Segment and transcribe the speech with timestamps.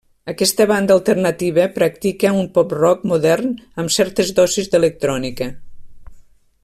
[0.31, 3.53] Aquesta banda alternativa practica un pop-rock modern
[3.85, 5.51] amb certes dosis d'electrònica.